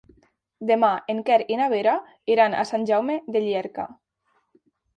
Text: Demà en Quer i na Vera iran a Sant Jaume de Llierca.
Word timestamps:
Demà 0.69 0.89
en 1.13 1.19
Quer 1.27 1.37
i 1.55 1.59
na 1.59 1.67
Vera 1.75 1.93
iran 2.37 2.57
a 2.57 2.65
Sant 2.73 2.89
Jaume 2.93 3.21
de 3.37 3.45
Llierca. 3.47 3.89